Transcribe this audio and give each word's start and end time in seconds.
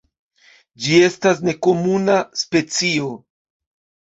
Ĝi 0.85 0.95
estas 1.09 1.43
nekomuna 1.49 2.17
specio. 2.45 3.13